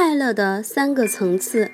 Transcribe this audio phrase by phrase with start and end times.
[0.00, 1.72] 快乐的三个层次。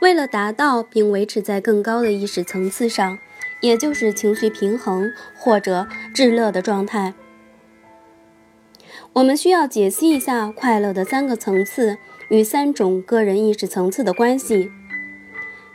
[0.00, 3.18] 为了达到并维持在更高的意识层次上，
[3.60, 7.12] 也就是情绪平衡或者至乐的状态，
[9.12, 11.98] 我们需要解析一下快乐的三个层次
[12.30, 14.72] 与三种个人意识层次的关系。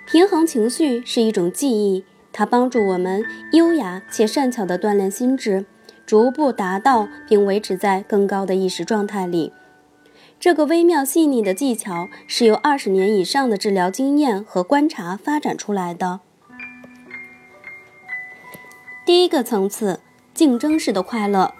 [0.07, 5.65] 平衡情绪是一种技艺，它帮助我们优雅且善巧地锻炼心智，
[6.07, 9.53] 逐步达到并维持在更高的意识状态里。
[10.43, 16.19] 这个微妙细腻的技巧是由二十年以上的治疗经验和观察发展出来的。
[19.05, 20.01] 第一个层次，
[20.33, 21.53] 竞争式的快乐。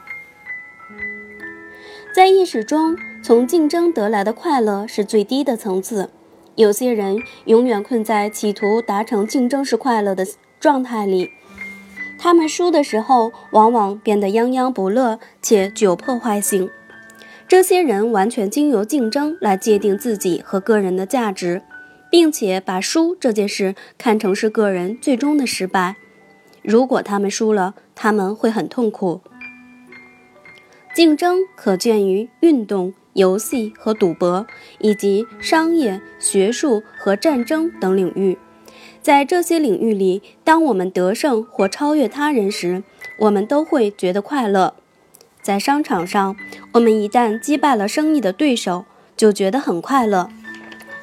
[2.13, 6.09] 在意识中，从竞争得来的快乐是最低的层次。
[6.55, 10.27] 有些人永远困在企图达成竞争式快乐的
[10.59, 11.31] 状态里，
[12.19, 16.69] 他们输的时候往往变得泱泱不乐且具有破坏性。
[17.47, 21.61] 这些人完全经由竞争来界定自己和个人的价值，
[22.09, 25.95] 并且把输这件事看成是个人最终的失败。
[26.63, 29.21] 如果他们输了，他们会很痛苦。
[30.95, 34.47] 竞争可见于运动、游戏和赌博，
[34.79, 38.37] 以及商业、学术和战争等领域。
[39.01, 42.83] 在这些领域里，当我们得胜或超越他人时，
[43.19, 44.75] 我们都会觉得快乐。
[45.43, 46.35] 在商场上，
[46.71, 48.85] 我们一旦击败了生意的对手，
[49.17, 50.29] 就觉得很快乐。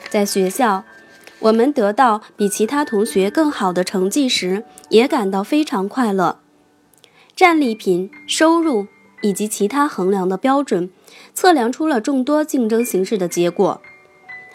[0.08, 0.84] 在学校，
[1.40, 6.38] 我们得到比其他同学更好的成绩时，也感到非常快乐。
[7.36, 8.86] 战利品、收入
[9.20, 10.90] 以及其他衡量的标准，
[11.34, 13.82] 测量出了众多竞争形式的结果，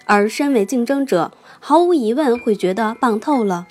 [0.05, 3.67] 而身为竞争者，毫无疑问会觉得棒透了。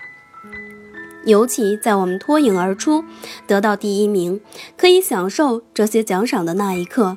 [1.27, 3.05] 尤其在我们脱颖而出，
[3.47, 4.41] 得到第一名，
[4.77, 7.17] 可以享受这些奖赏的那一刻。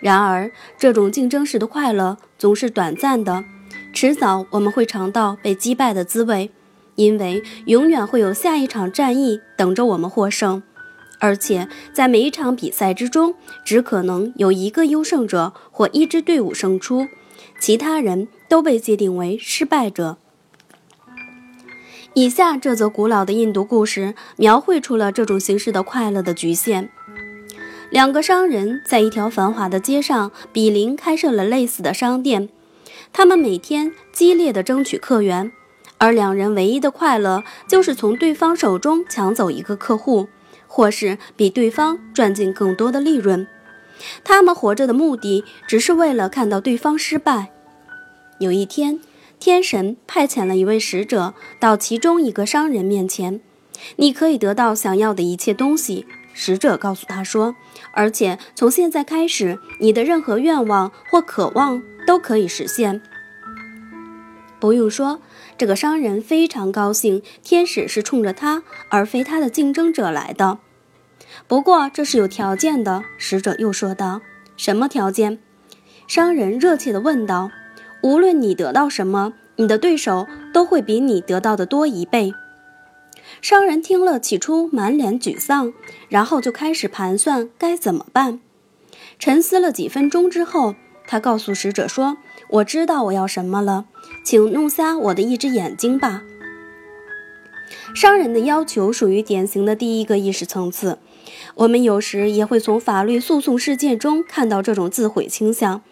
[0.00, 3.44] 然而，这种竞争式的快乐总是短暂的，
[3.92, 6.50] 迟早我们会尝到被击败的滋味，
[6.96, 10.62] 因为永远会有下一场战役等着我们获胜。
[11.18, 13.34] 而且，在每一场比赛之中，
[13.64, 17.08] 只可能有一个优胜者或一支队伍胜出，
[17.58, 20.18] 其他人都被界定为失败者。
[22.16, 26.88] 以下这则古老的印度故事描绘出了这种形式的快乐的局限。
[27.90, 32.48] 两个商人在一条繁华的街上比邻开设了类似的商店，
[33.12, 35.52] 他们每天激烈地争取客源，
[35.98, 40.26] 而两人唯一的快乐就是从对方手中抢走一个客户，
[40.66, 43.46] 或是比对方赚进更多的利润。
[44.24, 47.50] 他们活着的目的只是为了看到对方失败。
[48.38, 48.98] 有一天。
[49.38, 53.40] 天神派遣了一位使者到其中一个商人面前，
[53.96, 56.06] 你可以得到想要的一切东西。
[56.38, 57.56] 使者告诉他说，
[57.92, 63.00] 而且从现在开始，你的任何愿望或渴望都可以实现。
[64.60, 65.20] 不用说，
[65.56, 70.58] 这个商人非常高兴，天使是冲着他而非他的竞争者来的。
[71.46, 74.20] 不过这是有条件的，使者又说道。
[74.58, 75.38] 什么条件？
[76.06, 77.50] 商人热切地问道。
[78.02, 82.32] 无论你得到什么，你的对手都会比你得到的多一倍。
[83.42, 85.72] 商人听了，起初满脸沮丧，
[86.08, 88.40] 然后就开始盘算该怎么办。
[89.18, 90.74] 沉思了几分钟之后，
[91.06, 92.18] 他告诉使者说
[92.50, 93.86] ：“我知道我要什么了，
[94.24, 96.22] 请弄瞎我的一只眼睛吧。”
[97.94, 100.98] 商人的要求属于典型的第一个意识层次。
[101.56, 105.82] 我们有时也会从法律诉讼事件中看到这种自毁倾向。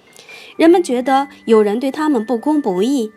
[0.56, 3.12] 人们觉得有人对他们不公不义，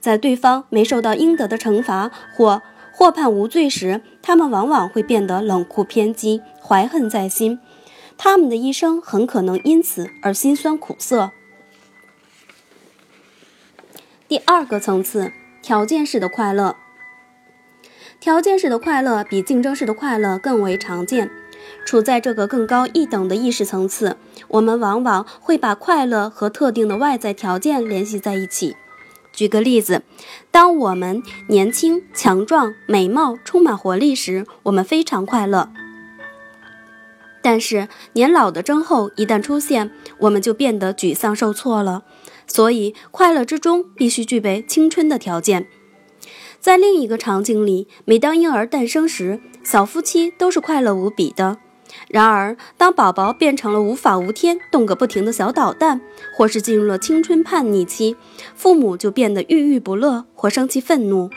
[0.00, 7.58] 在对方没受到应得的惩罚或获判无罪时，他们往往会变得冷酷偏激，怀恨在心。
[8.18, 11.32] 他们的一生很可能因此而辛酸苦涩。
[14.26, 15.32] 第二个层次，
[15.62, 16.76] 条件式的快乐。
[18.18, 21.30] 条件式的快乐比竞争式的快乐更为常见。
[21.84, 24.16] 处在这个更高一等的意识层次，
[24.48, 28.76] 我们往往会把快乐和特定的外在条件联系在一起。
[29.32, 30.02] 举个例子，
[30.50, 35.70] 当我们年轻、强壮、美貌、充满活力时，我们非常快乐。
[37.42, 39.90] 但是年老的症候一旦出现，
[40.20, 42.04] 我们就变得沮丧受挫了。
[42.48, 45.68] 所以，快乐之中必须具备青春的条件。
[46.58, 51.58] 在另一个场景里，每当婴儿诞生时，小夫妻都是快乐无比的。
[52.06, 56.00] 然而，当宝宝变成了无法无天、动个不停的小捣蛋，
[56.36, 58.16] 或是进入了青春叛逆期，
[58.54, 61.30] 父母就变得郁郁不乐或生气愤怒。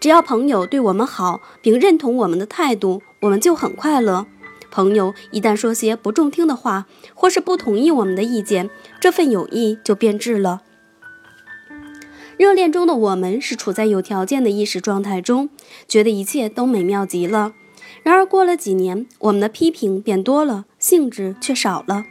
[0.00, 4.26] 只要朋友对我们好并认同我们的态度，我们就很快乐。
[4.72, 8.68] 朋友一旦说些不中听的话，或是不同意我们的意见，
[8.98, 10.62] 这份友谊就变质了。
[12.36, 15.48] 热恋中的我们是处在有条件的意识状态中，
[15.86, 17.52] 觉得一切都美妙极了。
[18.02, 22.04] 然而过了几年，我们的批评变多了，兴致却少了。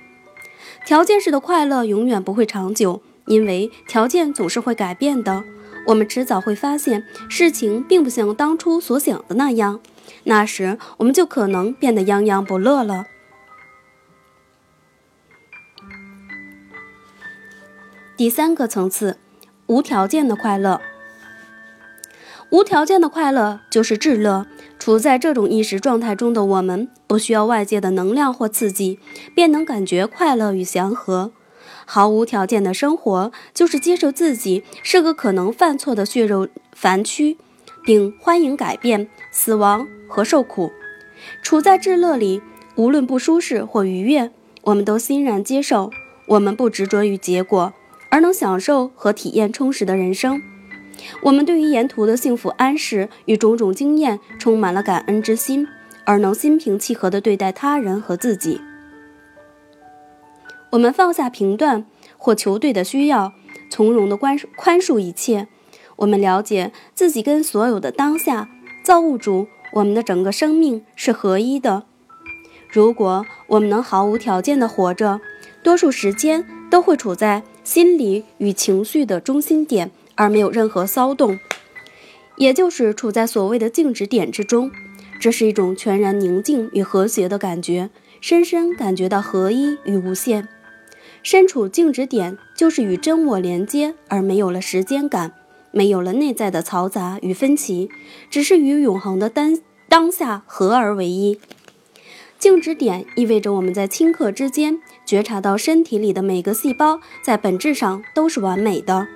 [0.86, 5.44] 条件式的快乐永远不会长久，因为条件总是会改变的。
[5.88, 9.82] 我们迟早会发现，事情并不像当初所想的那样。
[10.24, 13.06] 那时，我们就可能变得洋洋不乐了。
[18.16, 19.18] 第三个层次，
[19.74, 20.80] 无条件的快乐。
[22.52, 24.46] 无条件的快乐就是至乐。
[24.78, 29.00] 处在这种意识状态中的我们，不需要外界的能量或刺激，
[29.34, 31.32] 便能感觉快乐与祥和。
[31.86, 37.38] 毫无条件的生活，就是接受自己是个可能犯错的血肉凡躯，
[37.84, 40.72] 并欢迎改变、死亡和受苦。
[41.42, 42.44] 处在至乐里，
[42.76, 44.30] 无论不舒适或愉悦，
[44.64, 45.90] 我们都欣然接受。
[46.28, 47.74] 我们不执着于结果，
[48.14, 50.40] 而能享受和体验充实的人生。
[51.24, 55.68] 我们对于沿途的幸福安适与种种经验充满了感恩之心，
[56.06, 58.62] 而能心平气和地对待他人和自己。
[60.70, 63.34] 我们放下评断或求对的需要，
[63.72, 65.48] 从容地宽宽恕一切。
[65.96, 68.48] 我们了解自己跟所有的当下
[68.84, 71.86] 造物主，我们的整个生命是合一的。
[72.70, 75.20] 如果我们能毫无条件地活着，
[75.64, 79.92] 多数时间都会处在心理与情绪的中心点。
[80.16, 81.40] 而没有任何骚动，
[82.38, 84.70] 也就是处在所谓的静止点之中。
[85.20, 87.90] 这是一种全然宁静与和谐的感觉，
[88.22, 90.48] 深深感觉到合一与无限。
[91.24, 95.34] 身处静止点，就是与真我连接，而没有了时间感，
[95.72, 97.90] 没有了内在的嘈杂与分歧，
[98.30, 99.58] 只是与永恒的当
[99.90, 101.40] 当下合而为一。
[102.44, 109.08] 静止点意味着我们在顷刻之间觉察到身体里的每个细胞在本质上都是完美的。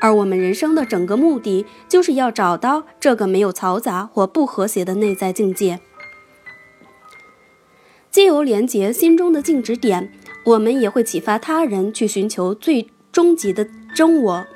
[0.00, 5.80] 而我们人生的整个目的，就是要找到这个没有嘈杂或不和谐的内在境界。
[8.10, 10.10] 借由连接心中的静止点，
[10.46, 14.46] 我们也会启发他人去寻求最终极的真我。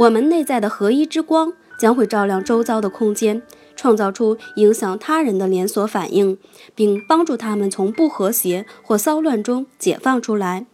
[0.00, 3.40] 我们内在的合一之光将会照亮周遭的空间，
[3.76, 6.38] 创造出影响他人的连锁反应，
[6.74, 10.66] 并帮助他们从不和谐或骚乱中解放出来。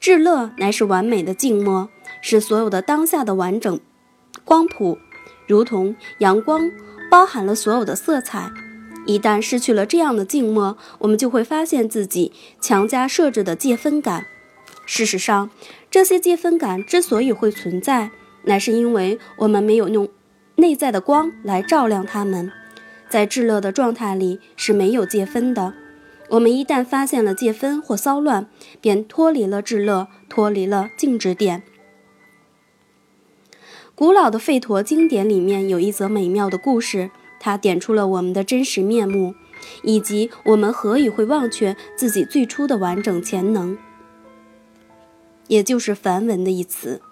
[0.00, 1.90] 至乐乃是完美的静默。
[2.24, 3.80] 是所有的当下的完整
[4.44, 4.96] 光谱，
[5.48, 6.70] 如同阳光
[7.10, 8.48] 包含了所有的色彩。
[9.06, 12.30] 一旦失去了这样的静默，我们就会发现自己
[12.60, 14.26] 强加设置的界分感。
[14.86, 15.50] 事实上，
[15.90, 18.12] 这些界分感之所以会存在，
[18.44, 20.08] 乃是因为我们没有用
[20.56, 22.52] 内在的光来照亮他们。
[23.08, 25.74] 在至乐的状态里是没有界分的。
[26.30, 28.46] 我们一旦发现了界分或骚乱，
[28.80, 31.62] 便脱离了至乐，脱离了静止点。
[33.94, 39.34] 古老的吠陀经典里面有一则美妙的故事，它点出了我们的真实面目，
[39.82, 43.76] 以及我们何以会忘却自己最初的完整潜能，
[45.48, 47.02] 也就是梵文的一词。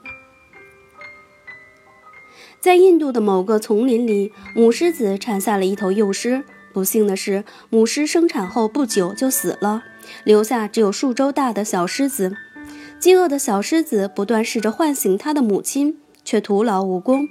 [2.61, 6.45] 在印度的某个丛林里，母狮子产下了一头幼狮。
[6.73, 9.83] 不幸的是，母狮生产后不久就死了，
[10.25, 12.37] 留下只有数周大的小狮子。
[13.01, 15.97] 饥饿的小狮子不断试着唤醒它的母亲。
[16.23, 17.27] 却徒劳无功，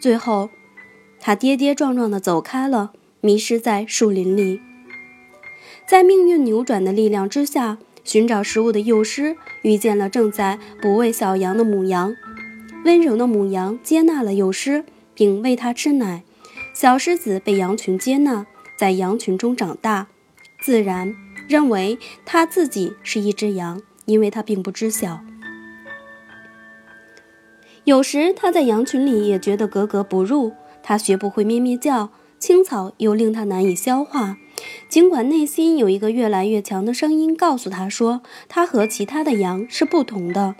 [0.00, 0.48] 最后，
[1.18, 4.60] 它跌跌撞撞地走开了，迷失在树林里。
[5.84, 12.14] 在命运扭转的力量之下，寻找食物的幼狮遇见了正在哺喂小羊的母羊。
[12.84, 14.84] 温柔的母羊接纳了幼狮，
[15.14, 16.22] 并喂它吃奶。
[16.72, 18.46] 小狮子被羊群接纳，
[18.76, 20.08] 在羊群中长大，
[20.62, 21.14] 自然
[21.48, 25.20] 认为它自己是一只羊，因为它并不知晓。
[27.84, 34.38] 有时它在羊群里也觉得格格不入，它学不会咩咩叫，青草又令它难以消化。
[34.88, 40.54] 尽管内心有一个越来越强的声音告诉他说，他和其他的羊是不同的，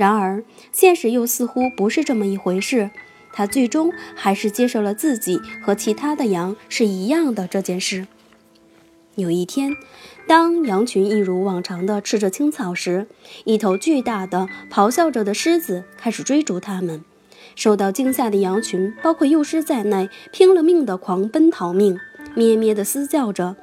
[0.00, 0.42] 然而
[0.72, 2.90] 现实又似乎不是这么一回事。
[3.34, 8.06] 他最终还是接受了自己和其他的羊是一样的这件事。
[9.14, 9.76] 有一天。
[10.26, 13.08] 当羊群一如往常的吃着青草时，
[13.44, 17.04] 一头巨大的咆哮着的狮子开始追逐它们。
[17.56, 21.98] 受到惊吓的羊群，包括幼狮在内，拼了命的狂奔逃命，
[22.36, 23.56] 咩咩地嘶叫着。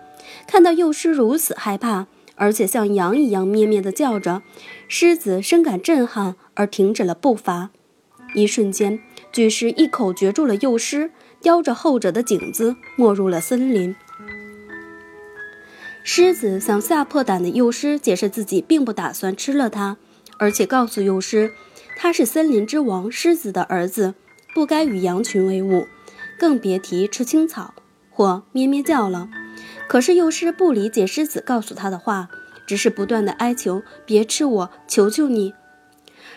[0.45, 4.41] 看到幼狮如此害怕，而且像羊一样咩咩地叫着，
[4.87, 7.71] 狮子深感震撼而停止了步伐。
[8.33, 8.99] 一瞬间，
[9.31, 13.95] 巨狮一口攫住了幼狮，叼着后者的颈子，没入了森林。
[16.03, 19.97] 狮子向吓破胆的幼狮解释自己并不打算吃了它，
[20.39, 21.51] 而且告诉幼狮，
[21.97, 24.13] 它是森林之王狮子的儿子，
[24.53, 25.87] 不该与羊群为伍，
[26.39, 27.73] 更别提吃青草
[28.09, 29.29] 或咩咩叫了。
[29.87, 32.29] 可是幼狮不理解狮子告诉他的话，
[32.65, 35.53] 只是不断的哀求：“别吃我，求求你。”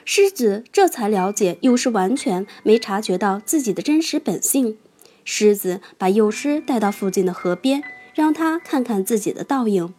[0.04, 4.78] 狮子这才了解幼狮完全没察觉到自己的真实本性。
[5.24, 7.82] 狮子把幼狮带到附近的河边。
[8.12, 9.94] 让他看看自己的倒影。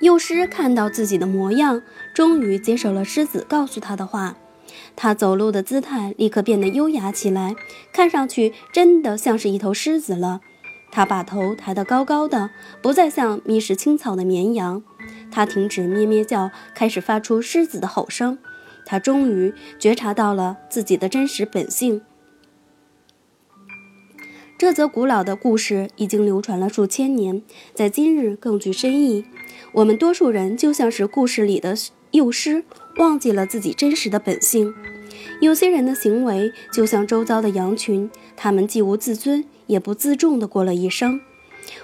[0.00, 1.82] 幼狮看到自己的模样，
[2.14, 4.36] 终于接受了狮子告诉他的话。
[4.94, 7.56] 他走路的姿态立刻变得优雅起来，
[7.92, 10.40] 看上去真的像是一头狮子了。
[10.90, 12.50] 他把头抬得高高的，
[12.82, 14.82] 不再像觅食青草的绵羊。
[15.30, 18.38] 他停止咩咩叫，开始发出狮子的吼声。
[18.84, 22.02] 他终于觉察到了自己的真实本性。
[24.58, 27.42] 这则古老的故事已经流传了数千年，
[27.72, 29.24] 在今日更具深意。
[29.72, 31.74] 我们多数人就像是故事里的
[32.10, 32.64] 幼狮，
[32.96, 34.74] 忘记了自己真实的本性。
[35.40, 41.20] 有些人的行为就像周遭的羊群，他们既无自尊也不自重地过了一生。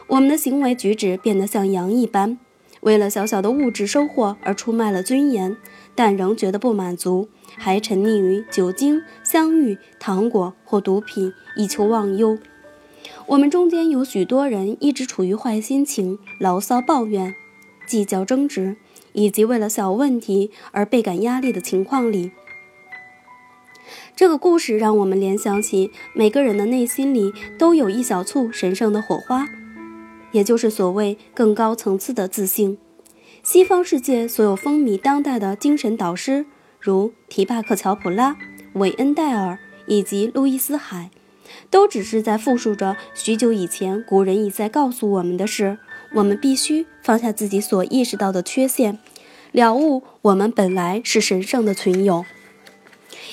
[0.08, 2.38] 我们的行为举止变得像羊一般，
[2.80, 5.56] 为了小小的物质收获而出卖了尊严，
[5.94, 12.36] 但仍觉得不满足，还沉溺于酒精、香芋、糖果或毒品，以求忘忧。
[13.26, 17.34] 我们中间有许多人一直处于坏心情、牢骚抱怨、
[17.86, 18.76] 计较争执，
[19.12, 22.32] 以及为了小问题而倍感压力的情况里。
[24.14, 29.48] 这个故事让我们联想起每个人的内心里都有一小簇神圣的火花，
[30.32, 32.78] 也就是所谓更高层次的自信。
[33.42, 36.46] 西方世界所有风靡当代的精神导师，
[36.80, 38.36] 如提帕克·乔普拉、
[38.74, 41.10] 韦恩·戴尔以及路易斯·海。
[41.70, 45.78] 都只是在复述着许久以前古人已在告诉我们的事。
[46.14, 48.98] 我们必须放下自己所意识到的缺陷，
[49.52, 52.24] 了悟我们本来是神圣的群友。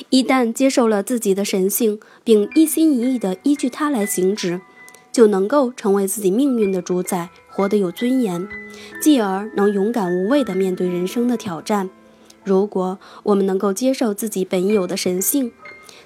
[0.09, 4.61] 一旦接受了自己的神性，并一心一意地依据它来行止，
[5.11, 8.47] 就能够成为自己命运的主宰，活得有尊严，
[9.01, 11.89] 继而能勇敢无畏地面对人生的挑战。
[12.43, 15.51] 如果我们能够接受自己本有的神性，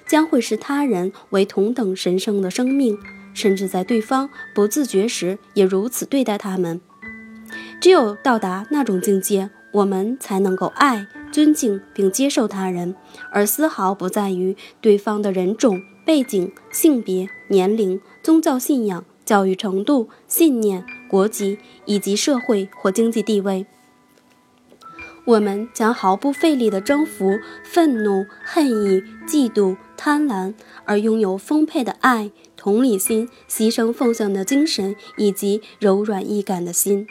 [0.06, 2.98] 将会视他人为同等神圣的生命，
[3.34, 6.80] 甚至在对方不自觉时也如此对待他们。
[7.80, 12.94] 只有到达那种境界，我们才能够爱、尊敬并接受他人，
[13.30, 23.66] 而丝毫不在于对方的人种、背景、性别、年龄、宗教信仰、教育程度、信念、国籍以及社会或经济地位。
[25.24, 30.54] 我们将毫不费力地征服愤怒、恨意、嫉妒、贪婪，
[30.86, 37.06] 而拥有丰沛的爱、同理心、牺牲奉献的精神以及柔软易感的心。